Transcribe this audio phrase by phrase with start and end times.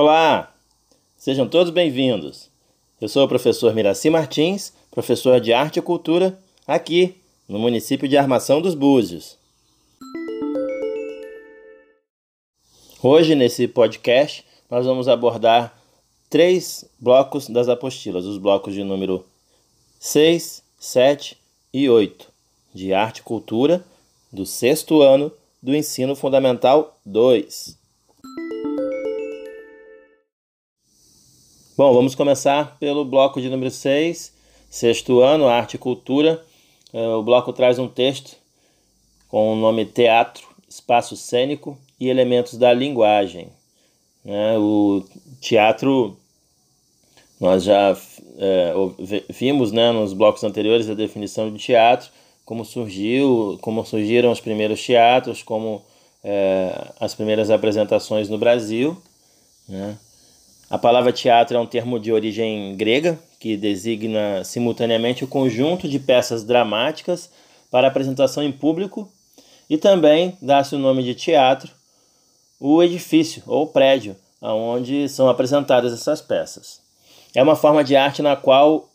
[0.00, 0.54] Olá,
[1.16, 2.48] sejam todos bem-vindos.
[3.00, 7.16] Eu sou o professor Miraci Martins, professor de Arte e Cultura, aqui
[7.48, 9.36] no município de Armação dos Búzios.
[13.02, 15.76] Hoje, nesse podcast, nós vamos abordar
[16.30, 19.26] três blocos das apostilas, os blocos de número
[19.98, 21.36] 6, 7
[21.74, 22.28] e 8,
[22.72, 23.84] de Arte e Cultura,
[24.32, 27.87] do sexto ano do Ensino Fundamental 2.
[31.78, 34.32] Bom, vamos começar pelo bloco de número 6,
[34.68, 36.44] sexto ano, Arte e Cultura.
[36.92, 38.36] É, o bloco traz um texto
[39.28, 43.50] com o nome Teatro, Espaço Cênico e Elementos da Linguagem.
[44.24, 44.58] Né?
[44.58, 45.04] O
[45.40, 46.16] teatro,
[47.38, 47.96] nós já
[48.38, 48.74] é,
[49.30, 52.10] vimos né, nos blocos anteriores a definição de teatro,
[52.44, 55.84] como surgiu, como surgiram os primeiros teatros, como
[56.24, 59.00] é, as primeiras apresentações no Brasil.
[59.68, 59.96] Né?
[60.70, 65.98] A palavra teatro é um termo de origem grega que designa simultaneamente o conjunto de
[65.98, 67.30] peças dramáticas
[67.70, 69.10] para apresentação em público
[69.70, 71.70] e também dá-se o nome de teatro
[72.60, 76.80] o edifício ou prédio onde são apresentadas essas peças.
[77.34, 78.90] É uma forma de arte na qual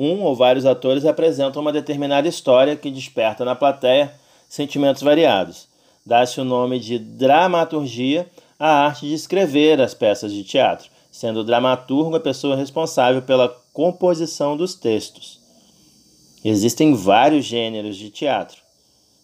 [0.00, 4.12] um ou vários atores apresentam uma determinada história que desperta na plateia
[4.48, 5.68] sentimentos variados.
[6.04, 8.28] Dá-se o nome de dramaturgia
[8.58, 13.50] à arte de escrever as peças de teatro sendo o dramaturgo a pessoa responsável pela
[13.72, 15.38] composição dos textos.
[16.42, 18.60] Existem vários gêneros de teatro,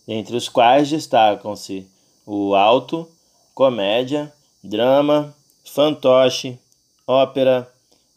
[0.06, 1.88] entre os quais destacam-se
[2.26, 3.08] o alto,
[3.54, 6.58] comédia, drama, fantoche,
[7.06, 7.68] ópera,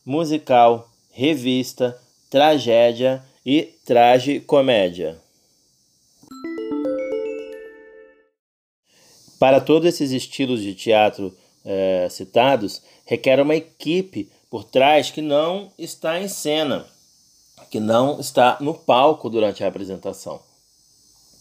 [0.05, 1.97] musical, revista,
[2.29, 5.19] tragédia e tragicomédia.
[9.39, 11.35] Para todos esses estilos de teatro
[11.65, 16.85] é, citados, requer uma equipe por trás que não está em cena,
[17.69, 20.39] que não está no palco durante a apresentação.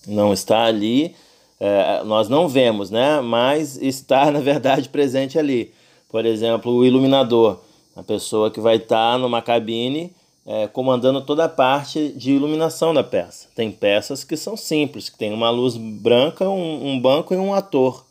[0.07, 1.15] Não está ali,
[1.59, 3.21] é, nós não vemos, né?
[3.21, 5.73] mas está, na verdade, presente ali.
[6.09, 7.61] Por exemplo, o iluminador,
[7.95, 10.13] a pessoa que vai estar numa cabine
[10.47, 13.49] é, comandando toda a parte de iluminação da peça.
[13.55, 17.55] Tem peças que são simples, que tem uma luz branca, um, um banco e um
[17.55, 18.05] ator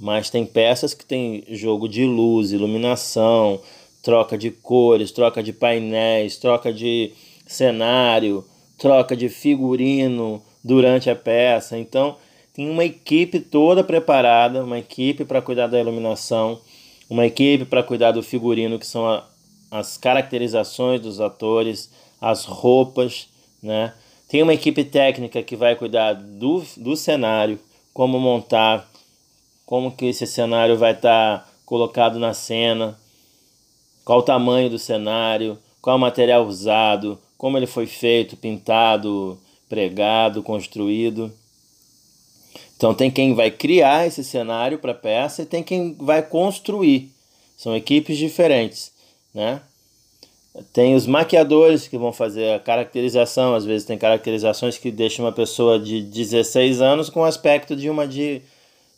[0.00, 3.60] mas tem peças que tem jogo de luz, iluminação,
[4.02, 7.12] troca de cores, troca de painéis, troca de
[7.46, 8.44] cenário,
[8.78, 11.78] troca de figurino durante a peça.
[11.78, 12.16] Então,
[12.54, 16.58] tem uma equipe toda preparada, uma equipe para cuidar da iluminação,
[17.08, 19.28] uma equipe para cuidar do figurino, que são a,
[19.70, 23.28] as caracterizações dos atores, as roupas,
[23.62, 23.92] né?
[24.28, 27.58] Tem uma equipe técnica que vai cuidar do, do cenário,
[27.92, 28.89] como montar,
[29.70, 32.98] como que esse cenário vai estar tá colocado na cena,
[34.04, 39.38] qual o tamanho do cenário, qual o material usado, como ele foi feito, pintado,
[39.68, 41.32] pregado, construído.
[42.76, 47.08] Então tem quem vai criar esse cenário para a peça e tem quem vai construir.
[47.56, 48.90] São equipes diferentes,
[49.32, 49.62] né?
[50.72, 55.30] Tem os maquiadores que vão fazer a caracterização, às vezes tem caracterizações que deixam uma
[55.30, 58.42] pessoa de 16 anos com o aspecto de uma de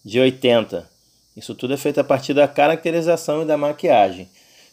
[0.05, 0.89] de 80.
[1.37, 4.29] Isso tudo é feito a partir da caracterização e da maquiagem.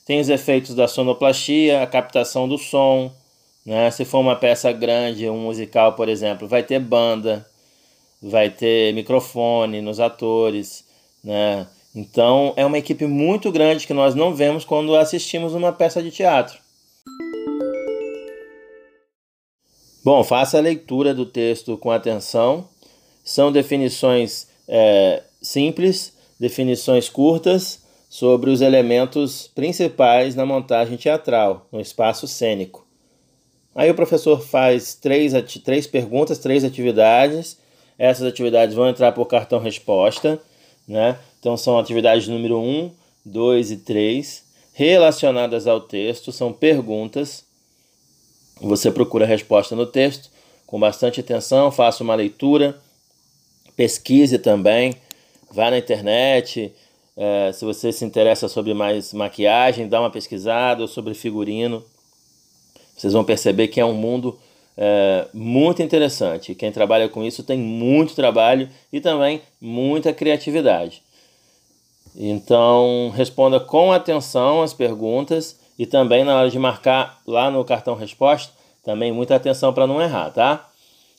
[0.05, 3.13] Tem os efeitos da sonoplastia, a captação do som.
[3.65, 3.89] Né?
[3.91, 7.45] Se for uma peça grande, um musical, por exemplo, vai ter banda,
[8.21, 10.83] vai ter microfone nos atores.
[11.23, 11.67] Né?
[11.95, 16.11] Então é uma equipe muito grande que nós não vemos quando assistimos uma peça de
[16.11, 16.57] teatro.
[20.03, 22.67] Bom, faça a leitura do texto com atenção.
[23.23, 32.27] São definições é, simples, definições curtas sobre os elementos principais na montagem teatral, no espaço
[32.27, 32.87] cênico.
[33.75, 37.57] Aí o professor faz três, três perguntas, três atividades.
[37.97, 40.39] Essas atividades vão entrar por cartão resposta,
[40.87, 41.17] né?
[41.39, 42.91] Então são atividades número 1,
[43.25, 44.43] 2 e 3,
[44.73, 47.45] relacionadas ao texto, são perguntas.
[48.61, 50.29] Você procura a resposta no texto
[50.65, 52.79] com bastante atenção, faça uma leitura
[53.79, 54.93] pesquise também,
[55.49, 56.75] vá na internet.
[57.15, 61.81] É, se você se interessa sobre mais maquiagem, dá uma pesquisada, sobre figurino.
[62.93, 64.37] Vocês vão perceber que é um mundo
[64.75, 66.53] é, muito interessante.
[66.55, 71.01] Quem trabalha com isso tem muito trabalho e também muita criatividade.
[72.17, 77.95] Então, responda com atenção as perguntas e também na hora de marcar lá no cartão
[77.95, 78.51] resposta,
[78.83, 80.69] também muita atenção para não errar, tá?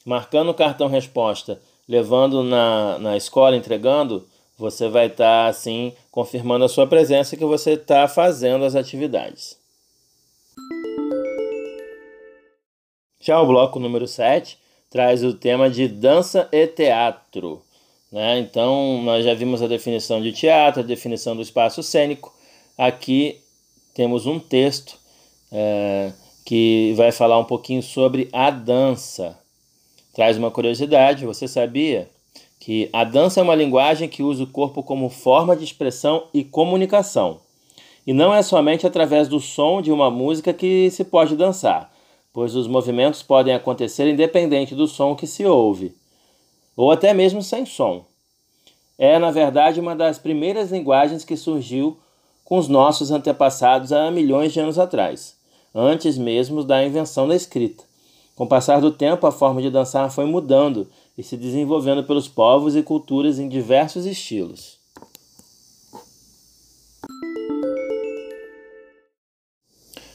[0.04, 1.58] Marcando o cartão resposta
[1.90, 4.24] levando na, na escola, entregando,
[4.56, 9.58] você vai estar tá, assim confirmando a sua presença que você está fazendo as atividades.
[13.18, 14.56] Já o bloco número 7
[14.88, 17.60] traz o tema de dança e teatro.
[18.12, 18.38] Né?
[18.38, 22.32] Então, nós já vimos a definição de teatro, a definição do espaço cênico.
[22.78, 23.40] Aqui
[23.94, 24.96] temos um texto
[25.50, 26.12] é,
[26.44, 29.36] que vai falar um pouquinho sobre a dança.
[30.12, 32.08] Traz uma curiosidade: você sabia
[32.58, 36.44] que a dança é uma linguagem que usa o corpo como forma de expressão e
[36.44, 37.40] comunicação?
[38.06, 41.92] E não é somente através do som de uma música que se pode dançar,
[42.32, 45.94] pois os movimentos podem acontecer independente do som que se ouve,
[46.76, 48.04] ou até mesmo sem som.
[48.98, 51.96] É, na verdade, uma das primeiras linguagens que surgiu
[52.44, 55.36] com os nossos antepassados há milhões de anos atrás,
[55.74, 57.89] antes mesmo da invenção da escrita.
[58.40, 60.88] Com o passar do tempo, a forma de dançar foi mudando
[61.18, 64.78] e se desenvolvendo pelos povos e culturas em diversos estilos.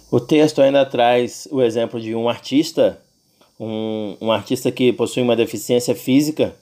[0.10, 3.00] O texto ainda traz o exemplo de um artista,
[3.60, 6.56] um, um artista que possui uma deficiência física,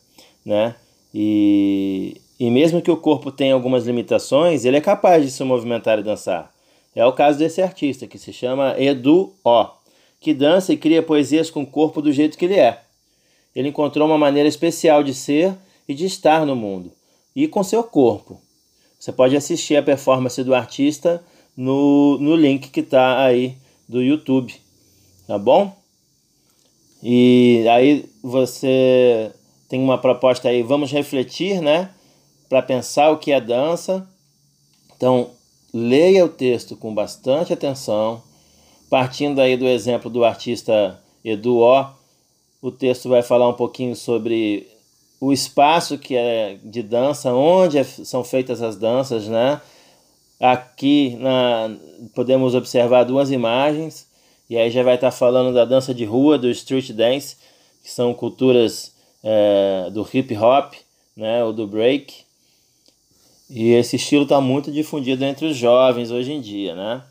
[0.46, 0.76] né?
[1.14, 5.98] E, e mesmo que o corpo tenha algumas limitações, ele é capaz de se movimentar
[5.98, 6.54] e dançar.
[6.94, 9.83] É o caso desse artista, que se chama Edu O,
[10.24, 12.82] que dança e cria poesias com o corpo do jeito que ele é.
[13.54, 15.54] Ele encontrou uma maneira especial de ser
[15.88, 16.92] e de estar no mundo,
[17.36, 18.40] e com seu corpo.
[18.98, 21.24] Você pode assistir a performance do artista
[21.58, 24.56] no, no link que está aí do YouTube,
[25.28, 25.76] tá bom?
[27.04, 29.30] E aí você
[29.68, 31.90] tem uma proposta aí, vamos refletir, né?
[32.48, 34.08] Para pensar o que é dança.
[34.96, 35.32] Então,
[35.74, 38.24] leia o texto com bastante atenção,
[38.94, 41.88] partindo aí do exemplo do artista Edu O,
[42.62, 44.68] o texto vai falar um pouquinho sobre
[45.20, 49.60] o espaço que é de dança, onde é, são feitas as danças, né?
[50.40, 51.76] Aqui na,
[52.14, 54.08] podemos observar duas imagens,
[54.48, 57.38] e aí já vai estar falando da dança de rua, do street dance,
[57.84, 58.94] que são culturas
[59.24, 60.76] é, do hip hop,
[61.18, 62.14] né, ou do break.
[63.50, 67.02] E esse estilo está muito difundido entre os jovens hoje em dia, né?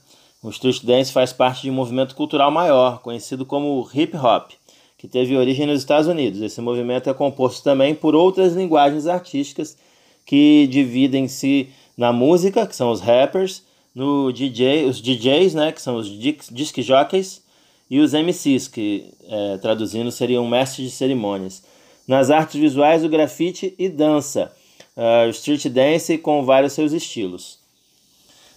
[0.43, 4.51] O street dance faz parte de um movimento cultural maior, conhecido como hip hop,
[4.99, 6.41] que teve origem nos Estados Unidos.
[6.41, 9.79] Esse movimento é composto também por outras linguagens artísticas
[10.27, 13.63] que dividem-se na música, que são os rappers,
[13.95, 17.43] no DJ, os DJs, né, que são os disc jockeys,
[17.89, 21.63] e os MCs, que é, traduzindo seriam mestres de cerimônias.
[22.09, 24.51] Nas artes visuais, o grafite e dança,
[24.97, 27.62] uh, street dance com vários seus estilos.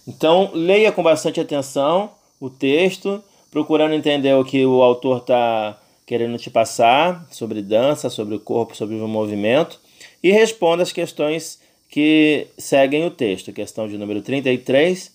[0.06, 6.38] Então, leia com bastante atenção o texto, procurando entender o que o autor está querendo
[6.38, 9.80] te passar sobre dança, sobre o corpo, sobre o movimento,
[10.22, 11.60] e responda as questões
[11.90, 13.52] que seguem o texto.
[13.52, 15.12] Questão de número 33.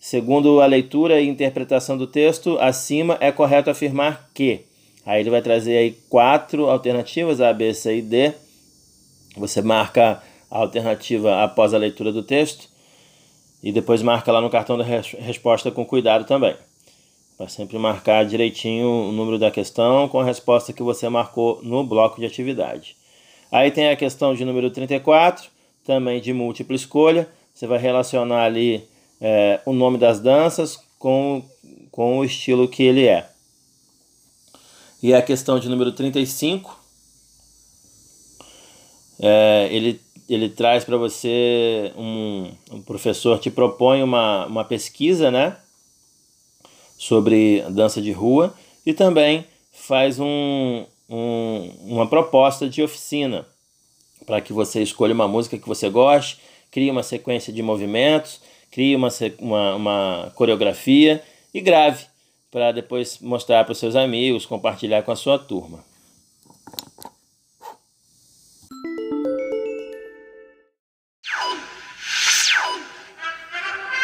[0.00, 4.62] Segundo a leitura e interpretação do texto, acima é correto afirmar que.
[5.06, 8.32] Aí ele vai trazer aí quatro alternativas, A, B, C e D.
[9.36, 12.68] Você marca a alternativa após a leitura do texto
[13.62, 16.56] e depois marca lá no cartão da resposta com cuidado também.
[17.36, 21.84] Para sempre marcar direitinho o número da questão com a resposta que você marcou no
[21.84, 22.96] bloco de atividade.
[23.50, 25.48] Aí tem a questão de número 34
[25.84, 27.28] também de múltipla escolha.
[27.54, 28.84] Você vai relacionar ali
[29.20, 31.42] é, o nome das danças com,
[31.90, 33.28] com o estilo que ele é.
[35.02, 36.78] E a questão de número 35,
[39.20, 45.56] é, ele, ele traz para você, um, um professor te propõe uma, uma pesquisa né,
[46.98, 48.54] sobre dança de rua
[48.84, 53.46] e também faz um, um, uma proposta de oficina
[54.26, 56.38] para que você escolha uma música que você goste,
[56.70, 59.08] crie uma sequência de movimentos, crie uma,
[59.38, 61.22] uma, uma coreografia
[61.54, 62.04] e grave
[62.50, 65.82] para depois mostrar para os seus amigos, compartilhar com a sua turma.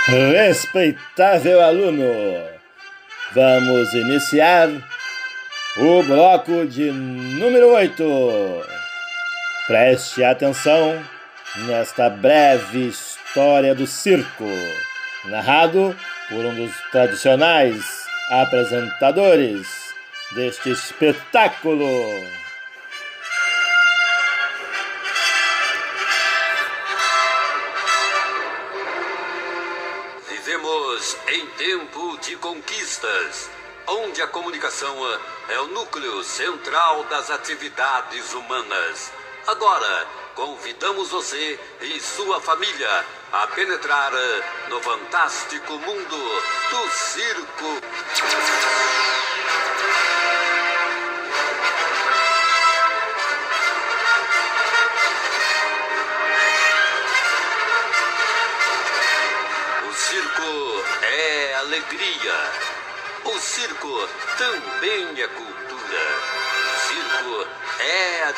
[0.07, 2.05] Respeitável aluno,
[3.33, 4.69] vamos iniciar
[5.79, 8.05] o bloco de número 8.
[9.67, 11.03] Preste atenção
[11.67, 14.45] nesta breve história do circo,
[15.25, 15.97] narrado
[16.29, 19.67] por um dos tradicionais apresentadores
[20.35, 22.44] deste espetáculo.
[31.57, 33.51] Tempo de conquistas,
[33.87, 34.97] onde a comunicação
[35.49, 39.13] é o núcleo central das atividades humanas
[39.47, 44.11] Agora, convidamos você e sua família a penetrar
[44.71, 46.17] no fantástico mundo
[46.71, 47.81] do circo.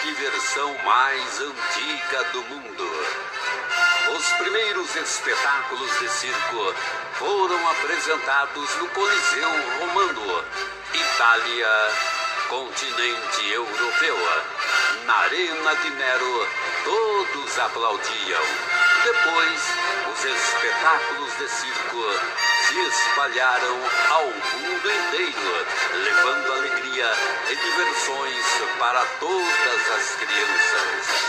[0.07, 2.91] Diversão mais antiga do mundo.
[4.17, 6.75] Os primeiros espetáculos de circo
[7.15, 10.45] foram apresentados no Coliseu Romano,
[10.95, 11.69] Itália,
[12.49, 14.17] continente europeu.
[15.07, 16.49] Na Arena de Nero,
[16.85, 18.43] todos aplaudiam.
[19.03, 19.61] Depois,
[20.13, 22.05] os espetáculos de circo
[22.69, 26.53] se espalharam ao mundo inteiro, levando
[26.97, 27.13] alegria
[27.51, 28.47] e diversões
[28.79, 31.27] para todas as crianças.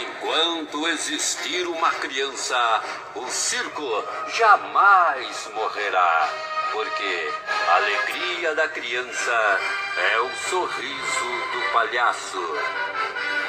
[0.00, 2.82] Enquanto existir uma criança,
[3.14, 6.28] o circo jamais morrerá.
[6.72, 7.32] Porque
[7.68, 9.60] a alegria da criança
[9.96, 12.56] é o sorriso do palhaço.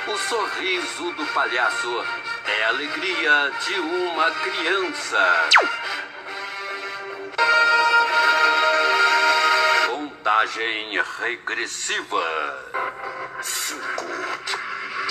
[0.08, 2.06] O sorriso do palhaço
[2.46, 5.50] é a alegria de uma criança.
[9.88, 12.26] Contagem regressiva.
[13.42, 14.06] Cinco,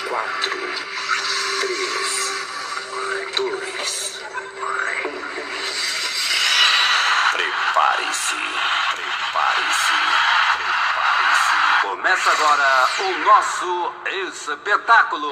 [0.07, 0.51] quatro,
[1.61, 4.18] três, dois,
[12.19, 13.93] Começa agora o nosso
[14.27, 15.31] espetáculo.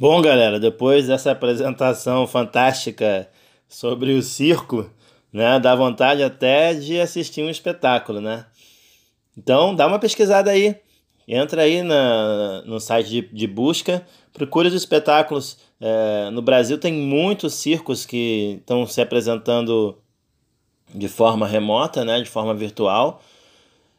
[0.00, 3.28] Bom, galera, depois dessa apresentação fantástica
[3.68, 4.90] sobre o circo,
[5.30, 8.46] né, dá vontade até de assistir um espetáculo, né?
[9.36, 10.80] Então, dá uma pesquisada aí.
[11.26, 15.58] Entra aí na, no site de, de busca, procure os espetáculos.
[15.80, 19.96] É, no Brasil tem muitos circos que estão se apresentando
[20.94, 23.22] de forma remota, né, de forma virtual.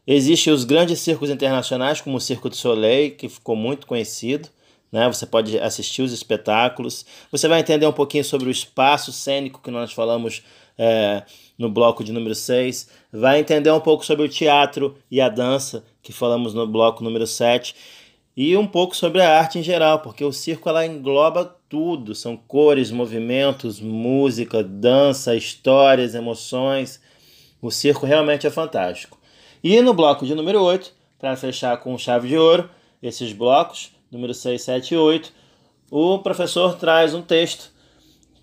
[0.05, 4.49] Existem os grandes circos internacionais, como o Circo de Soleil, que ficou muito conhecido.
[4.91, 5.07] Né?
[5.07, 7.05] Você pode assistir os espetáculos.
[7.31, 10.41] Você vai entender um pouquinho sobre o espaço cênico que nós falamos
[10.77, 11.23] é,
[11.57, 12.89] no bloco de número 6.
[13.13, 17.27] Vai entender um pouco sobre o teatro e a dança, que falamos no bloco número
[17.27, 17.75] 7.
[18.41, 22.15] E um pouco sobre a arte em geral, porque o circo ela engloba tudo.
[22.15, 27.01] São cores, movimentos, música, dança, histórias, emoções.
[27.61, 29.19] O circo realmente é fantástico.
[29.61, 32.69] E no bloco de número 8, para fechar com chave de ouro,
[33.03, 35.33] esses blocos, número 6, 7 e 8,
[35.91, 37.73] o professor traz um texto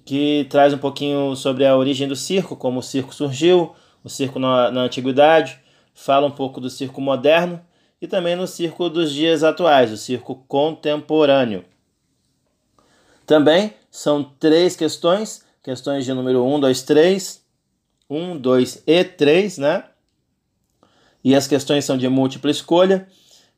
[0.05, 3.75] que traz um pouquinho sobre a origem do circo, como o circo surgiu,
[4.05, 5.59] o circo na, na antiguidade,
[5.95, 7.65] fala um pouco do circo moderno
[8.01, 11.65] e também no circo dos dias atuais, o circo contemporâneo.
[13.25, 17.45] Também são três questões, questões de número 1, 2, 3,
[18.09, 19.85] 1, 2 e 3, né?
[21.25, 23.09] E as questões são de múltipla escolha,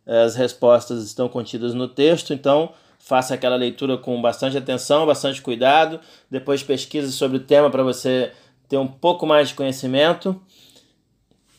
[0.06, 6.00] as respostas estão contidas no texto, então faça aquela leitura com bastante atenção, bastante cuidado,
[6.30, 8.32] depois pesquise sobre o tema para você
[8.68, 10.40] ter um pouco mais de conhecimento.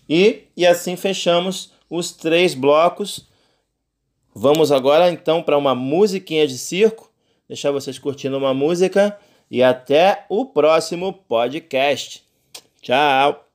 [0.07, 3.27] E, e assim fechamos os três blocos.
[4.33, 7.11] Vamos agora então para uma musiquinha de circo,
[7.47, 9.17] deixar vocês curtindo uma música
[9.49, 12.23] e até o próximo podcast.
[12.81, 13.48] Tchau!